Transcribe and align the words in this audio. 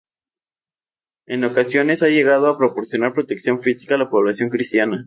En 1.27 1.43
ocasiones, 1.43 2.01
ha 2.01 2.07
llegado 2.07 2.47
a 2.49 2.57
proporcionar 2.57 3.13
protección 3.13 3.61
física 3.61 3.93
a 3.93 3.97
la 3.99 4.09
población 4.09 4.49
cristiana. 4.49 4.99